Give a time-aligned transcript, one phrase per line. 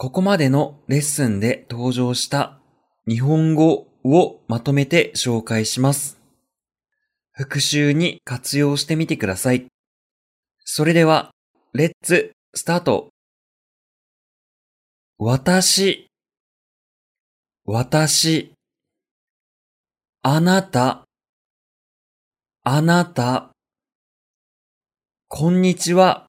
[0.00, 2.60] ここまでのレッスンで登場した
[3.08, 6.20] 日本語をまとめて紹介します。
[7.32, 9.66] 復習に活用してみてください。
[10.64, 11.32] それでは、
[11.72, 13.08] レッツスタート
[15.18, 16.06] 私、
[17.64, 18.52] 私、
[20.22, 21.02] あなた、
[22.62, 23.50] あなた、
[25.26, 26.28] こんにちは、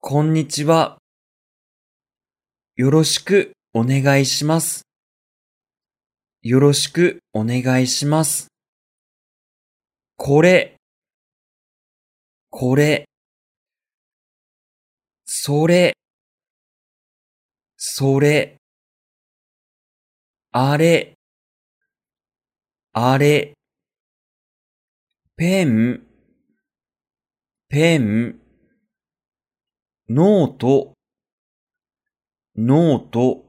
[0.00, 1.01] こんにちは。
[2.74, 4.86] よろしくお願いします。
[6.40, 8.48] よろしくお願いします。
[10.16, 10.76] これ、
[12.48, 13.04] これ、
[15.26, 15.92] それ、
[17.76, 18.56] それ、
[20.52, 21.12] あれ、
[22.94, 23.52] あれ、
[25.36, 26.06] ペン、
[27.68, 28.40] ペン、
[30.08, 30.94] ノート、
[32.54, 33.46] ノート、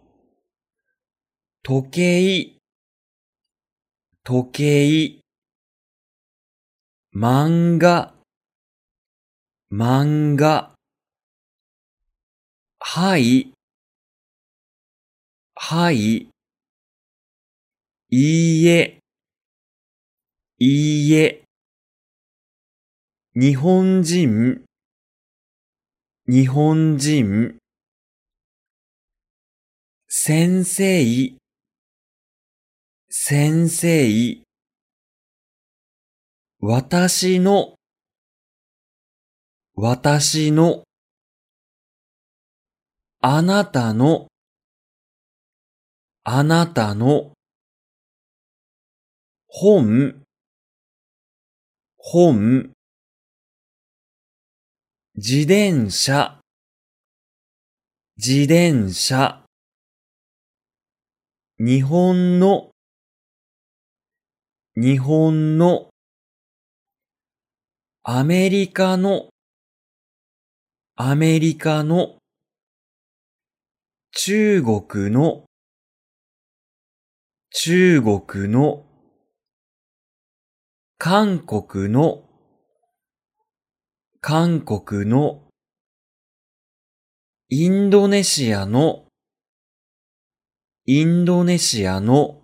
[1.61, 2.53] 時計、
[4.23, 5.19] 時計、
[7.13, 8.13] 漫画、
[9.69, 10.71] 漫画、
[12.79, 13.51] はい、
[15.55, 16.29] はい、い
[18.09, 18.99] いえ、
[20.59, 21.43] いいえ、
[23.35, 24.63] 日本人、
[26.25, 27.57] 日本人、
[30.15, 31.35] 先生、
[33.09, 34.43] 先生、
[36.61, 37.73] 私の、
[39.75, 40.83] 私の、
[43.21, 44.27] あなたの、
[46.23, 47.33] あなたの、
[49.47, 50.21] 本、
[51.97, 52.71] 本、
[55.15, 56.39] 自転車、
[58.15, 59.42] 自転車、
[61.65, 62.71] 日本の、
[64.75, 65.91] 日本の、
[68.03, 69.29] アメリカの、
[70.97, 72.17] アメリカの、
[74.11, 75.45] 中国の、
[77.51, 78.85] 中国の、
[80.97, 82.25] 韓国の、
[84.19, 85.47] 韓国の、
[87.47, 89.02] インドネシアの、
[90.85, 92.41] インドネシアの、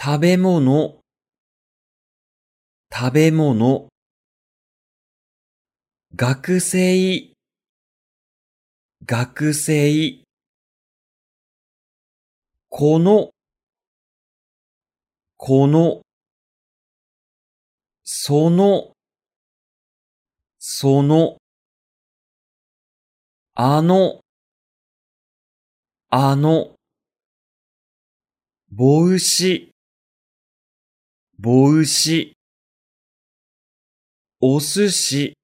[0.00, 1.00] 食べ物、
[2.90, 3.88] 食べ物、
[6.16, 7.34] 学生、
[9.04, 10.22] 学生、
[12.70, 13.28] この、
[15.36, 16.00] この、
[18.02, 18.92] その、
[20.58, 21.36] その、
[23.54, 24.22] あの、
[26.10, 26.74] あの、
[28.72, 29.70] 帽子、
[31.38, 32.34] 帽子、
[34.40, 35.36] お寿司、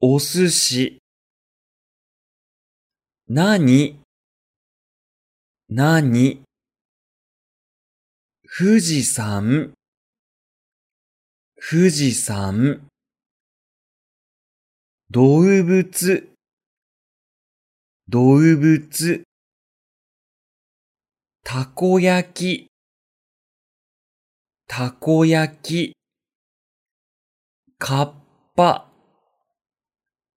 [0.00, 0.98] お寿司、
[3.28, 3.98] なに、
[5.68, 6.44] なに、
[8.56, 9.74] 富士山、
[11.56, 12.86] 富士山、
[15.10, 16.33] 動物、
[18.06, 19.24] 動物、
[21.42, 22.66] たこ焼き、
[24.68, 25.96] たこ焼き、
[27.78, 28.12] かっ
[28.54, 28.90] ぱ、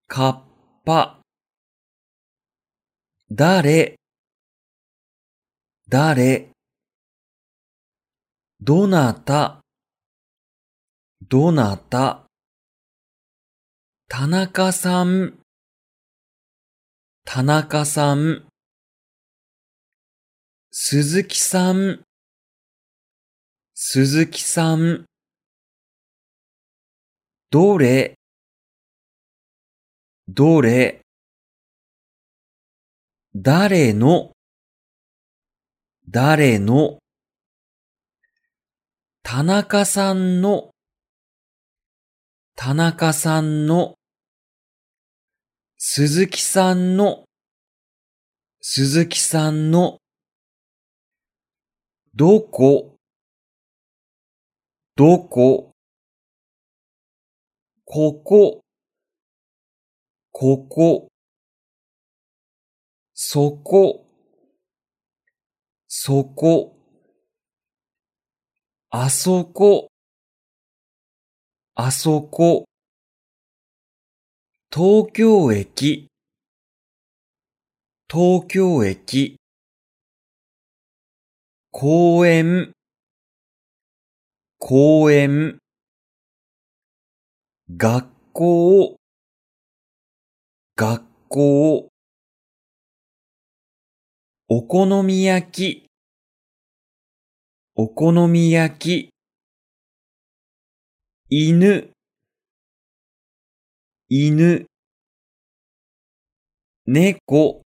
[0.07, 0.43] かっ
[0.85, 1.19] ぱ、
[3.29, 3.95] だれ、
[5.89, 6.47] だれ、
[8.61, 9.59] どなた、
[11.27, 12.23] どなた、
[14.07, 15.39] 田中さん、
[17.29, 18.45] 田中さん、
[20.71, 21.99] 鈴木さん、
[23.75, 25.03] 鈴木さん、
[27.51, 28.15] どれ、
[30.29, 31.01] どれ、
[33.35, 34.31] 誰の、
[36.07, 36.99] 誰の、
[39.21, 40.69] 田中さんの、
[42.55, 43.95] 田中さんの、
[45.77, 47.26] 鈴木さんの、
[48.59, 49.99] 鈴木さんの、
[52.15, 52.95] どこ、
[54.95, 55.71] どこ、
[57.85, 58.61] ここ、
[60.31, 61.07] ここ、
[63.13, 64.05] そこ、
[65.87, 66.75] そこ、
[68.89, 69.87] あそこ、
[71.75, 72.65] あそこ、
[74.73, 76.09] 東京駅、
[78.09, 79.37] 東京駅、
[81.71, 82.71] 公園、
[84.59, 85.59] 公園、
[87.69, 88.95] 学校、
[90.77, 91.89] 学校、
[94.47, 95.89] お好み焼き、
[97.75, 99.09] お好み焼き、
[101.29, 101.91] 犬、
[104.07, 104.65] 犬、
[106.85, 107.66] 猫、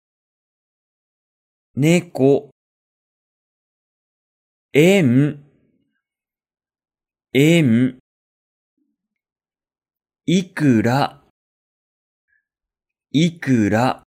[1.78, 2.52] 猫、
[4.72, 5.44] 円、
[7.34, 7.98] 円、
[10.26, 11.22] いくら、
[13.12, 14.04] いくら、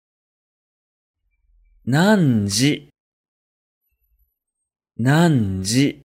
[1.86, 2.89] 何時、
[4.98, 6.01] 何時、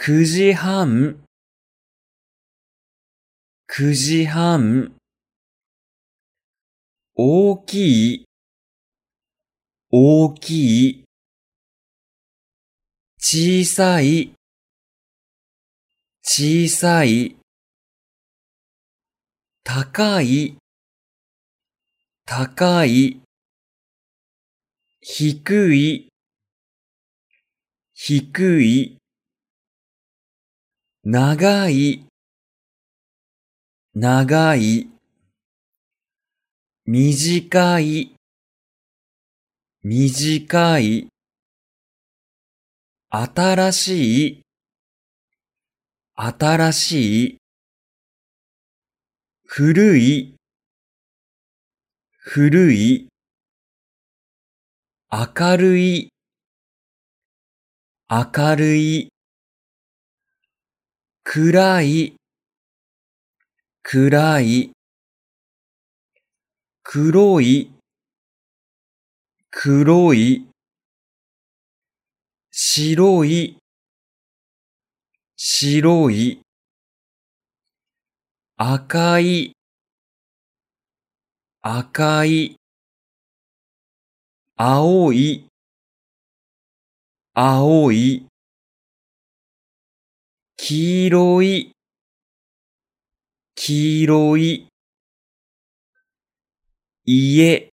[0.00, 1.22] 9時半、
[3.68, 4.94] 9時半、
[7.14, 8.26] 大きい、
[9.98, 11.04] 大きい、
[13.18, 14.34] 小さい、
[16.22, 17.36] 小さい、
[19.64, 20.58] 高い、
[22.26, 23.22] 高い、
[25.00, 26.08] 低い、
[27.94, 28.98] 低い、
[31.04, 32.04] 長い、
[33.94, 34.90] 長い、
[36.84, 38.15] 短い、
[39.88, 41.06] 短い、
[43.08, 44.42] 新しい、
[46.16, 47.38] 新しい、
[49.44, 50.34] 古い、
[52.18, 53.08] 古い、
[55.12, 56.08] 明るい、
[58.10, 59.08] 明るい、
[61.22, 62.16] 暗い、
[63.84, 64.72] 暗い、
[66.82, 67.75] 黒い、
[69.58, 70.46] 黒い、
[72.50, 73.56] 白い、
[75.34, 76.42] 白い、
[78.58, 79.52] 赤い、
[81.62, 82.56] 赤い、
[84.56, 85.48] 青い、
[87.32, 88.26] 青い、
[90.58, 91.72] 黄色い、
[93.54, 94.68] 黄色い、
[97.06, 97.70] 家、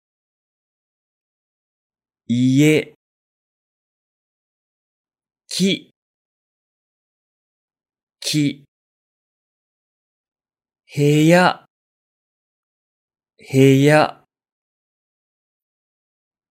[2.30, 2.94] 家、
[5.48, 5.90] 木、
[8.20, 8.64] 木、
[10.94, 11.64] 部屋、
[13.38, 14.24] 部屋、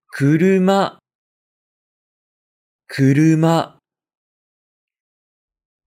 [0.08, 0.99] 車、
[2.88, 3.78] 車、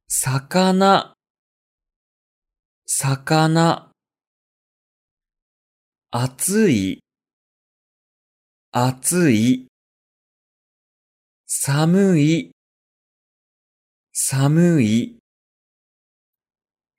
[0.07, 1.15] 魚、
[2.85, 3.89] 魚、
[6.11, 7.01] 暑い、
[8.71, 9.68] 暑い、
[11.51, 12.51] 寒い、
[14.13, 15.17] 寒い、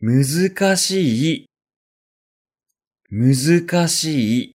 [0.00, 1.46] 難しい、
[3.10, 4.52] 難しい、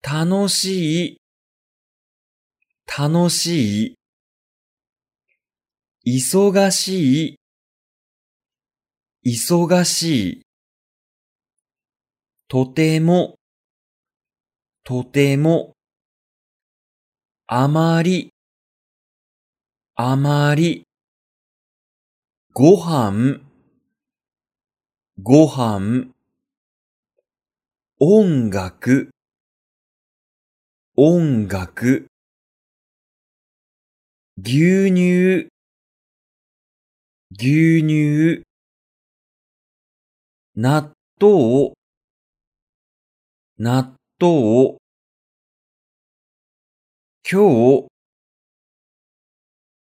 [0.00, 1.20] 楽しい、
[2.86, 3.96] 楽し
[6.04, 7.36] い、忙し
[9.24, 10.42] い、忙しい、
[12.46, 13.34] とても、
[14.84, 15.77] とても、
[17.50, 18.34] あまり、
[19.94, 20.86] あまり、
[22.52, 23.40] ご飯、
[25.22, 26.12] ご飯、
[27.98, 29.08] 音楽、
[30.94, 32.08] 音楽、
[34.36, 35.48] 牛乳、
[37.30, 38.42] 牛乳、
[40.54, 41.72] 納豆、
[43.56, 44.76] 納豆、
[47.24, 47.42] 今
[47.82, 47.88] 日、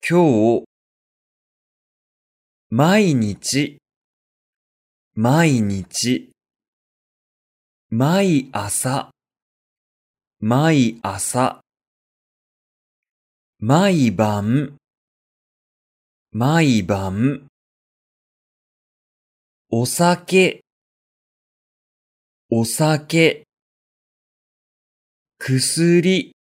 [0.08, 0.64] 今日、
[2.70, 3.78] 毎日、
[5.14, 6.32] 毎日、
[7.90, 9.10] 毎朝、
[10.40, 11.60] 毎朝、
[13.60, 14.76] 毎晩、
[16.32, 17.46] 毎晩、
[19.70, 20.64] お酒、
[22.50, 23.44] お酒、
[25.38, 26.32] 薬、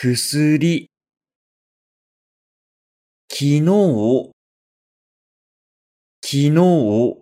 [0.00, 0.88] 薬、
[3.28, 4.30] 昨日、
[6.22, 7.16] 昨日、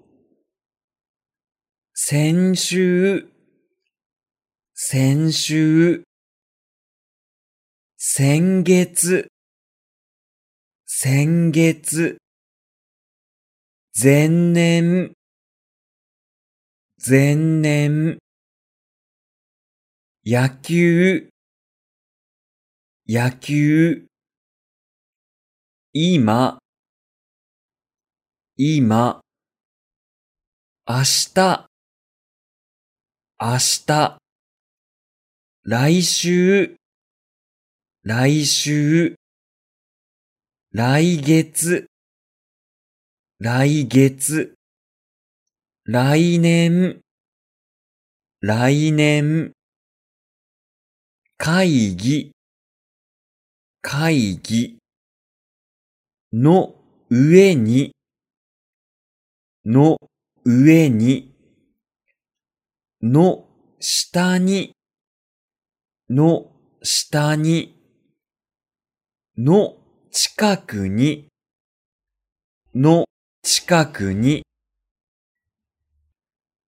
[1.94, 3.30] 先週、
[4.74, 6.04] 先週、
[7.96, 9.26] 先月、
[10.84, 12.18] 先月、
[13.94, 15.14] 前年、
[16.98, 18.18] 前年。
[20.26, 21.35] 野球。
[23.08, 24.08] 野球。
[25.92, 26.58] 今。
[28.56, 29.22] 今。
[30.84, 31.68] 明日。
[33.38, 34.18] 明日。
[35.62, 36.76] 来週。
[38.02, 39.16] 来週。
[40.72, 41.86] 来月。
[43.38, 44.56] 来月。
[45.84, 47.00] 来年。
[48.40, 49.52] 来年。
[51.38, 52.35] 会議。
[53.88, 54.78] 会議
[56.32, 56.74] の
[57.08, 57.94] 上に
[59.64, 59.96] の
[60.44, 61.32] 上に
[63.00, 63.44] の
[63.78, 64.72] 下に
[66.10, 66.50] の
[66.82, 67.76] 下に
[69.38, 69.76] の
[70.10, 71.28] 近くに
[72.74, 73.04] の
[73.44, 74.42] 近くに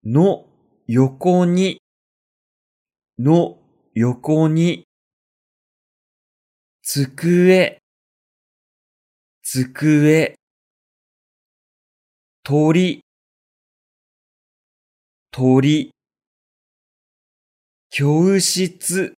[0.05, 0.45] の
[0.87, 1.81] 横に
[3.19, 3.57] の
[3.93, 4.85] 横に
[6.91, 7.79] 机。
[9.43, 10.35] 机。
[12.43, 13.03] 鳥。
[15.31, 15.91] 鳥。
[17.91, 19.15] 教室。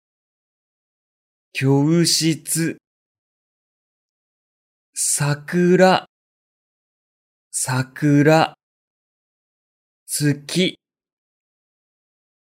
[1.53, 2.81] 教室。
[4.93, 6.09] 桜。
[7.53, 8.57] 桜。
[10.09, 10.77] 月。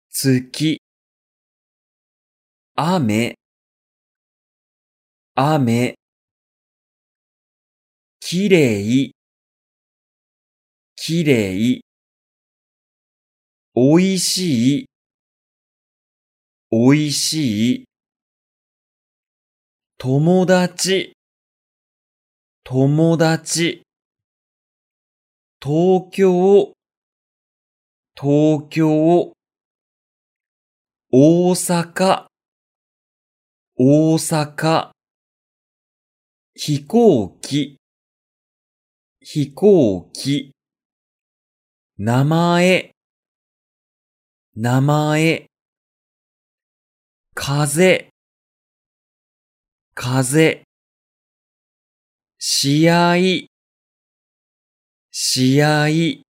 [0.08, 0.80] 月。
[2.76, 3.38] 雨。
[5.40, 5.95] 雨。
[8.18, 9.12] きれい。
[10.97, 11.80] きれい。
[13.73, 14.87] おいしい。
[16.73, 17.85] おいしい。
[19.97, 21.12] 友達。
[22.64, 23.83] 友達。
[25.62, 26.73] 東京。
[28.21, 29.33] 東京。
[31.12, 32.26] 大阪。
[33.76, 34.98] 大阪。
[36.61, 37.79] 飛行機。
[39.21, 40.53] 飛行機。
[41.97, 42.93] 名前。
[44.55, 45.47] 名前。
[47.37, 48.11] 風。
[49.95, 50.65] 風。
[52.41, 53.47] 試合。
[55.12, 56.25] 試合。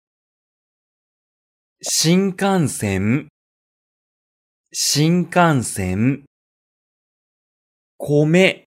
[1.81, 3.29] 新幹線。
[4.73, 6.25] 新幹線。
[8.27, 8.66] 米。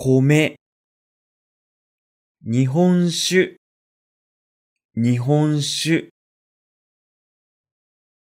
[0.00, 0.54] 米。
[2.40, 3.58] 日本酒。
[4.94, 6.12] 日本酒。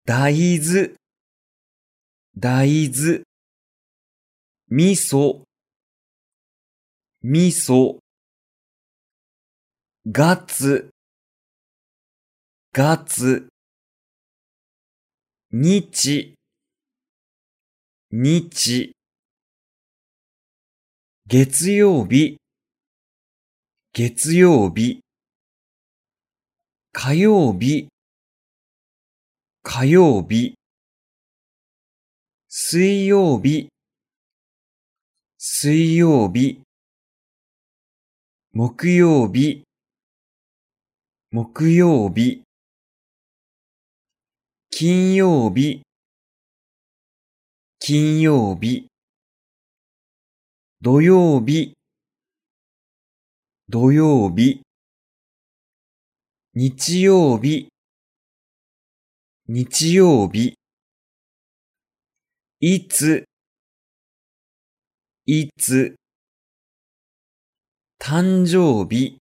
[0.06, 0.96] 大豆。
[2.40, 3.22] 大豆。
[4.68, 5.44] 味噌。
[7.20, 7.98] 味噌。
[10.10, 10.88] ガツ。
[12.72, 13.48] ガツ。
[15.52, 16.34] 日。
[18.10, 18.95] 日。
[21.28, 22.38] 月曜日
[23.92, 25.00] 月曜日
[26.92, 27.88] 火曜日
[29.64, 30.54] 火曜日
[32.48, 33.66] 水曜日
[35.36, 36.60] 水曜日
[38.52, 39.64] 木曜日
[41.32, 42.44] 木曜日
[44.70, 45.82] 金曜日
[47.80, 48.86] 金曜日。
[50.82, 51.74] 土曜日。
[53.70, 54.60] 土曜日。
[56.52, 57.68] 日曜日。
[59.48, 60.58] 日曜日。
[62.60, 63.24] いつ？
[65.24, 65.96] いつ？
[67.98, 69.16] 誕生日。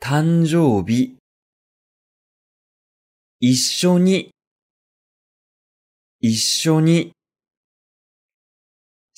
[0.00, 1.16] 誕生日。
[3.38, 4.34] 一緒に。
[6.20, 7.15] 一緒に。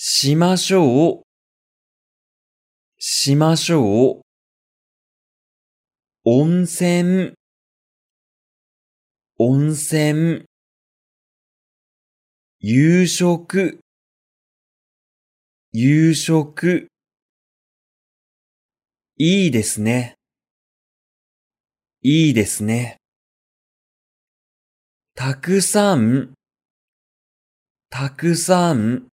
[0.00, 1.22] しましょう。
[3.00, 4.22] しましょう。
[6.24, 7.32] 温泉。
[9.40, 10.44] 温泉。
[12.60, 13.80] 夕食。
[15.72, 16.86] 夕食。
[19.16, 20.14] いいですね。
[22.02, 22.98] いいですね。
[25.16, 26.34] たくさん、
[27.90, 29.07] たくさん、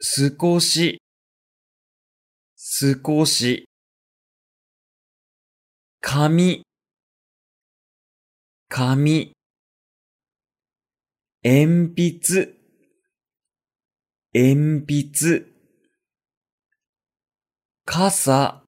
[0.00, 1.00] 少し、
[2.56, 3.68] 少し、
[6.00, 6.62] 紙、
[8.68, 9.32] 紙、
[11.42, 12.54] 鉛筆、
[14.32, 15.46] 鉛筆、
[17.84, 18.62] 傘、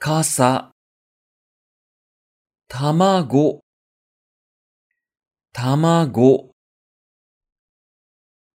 [0.00, 0.72] 傘、
[2.68, 3.60] 卵、
[5.52, 6.57] 卵、